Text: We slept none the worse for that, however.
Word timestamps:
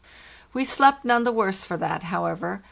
We 0.51 0.65
slept 0.65 1.05
none 1.05 1.25
the 1.25 1.31
worse 1.31 1.63
for 1.63 1.77
that, 1.77 2.01
however. 2.01 2.59